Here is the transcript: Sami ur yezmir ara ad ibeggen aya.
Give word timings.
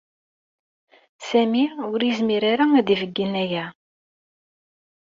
Sami 1.27 1.63
ur 1.93 2.01
yezmir 2.03 2.43
ara 2.51 2.65
ad 2.79 2.87
ibeggen 2.93 3.33
aya. 3.43 3.65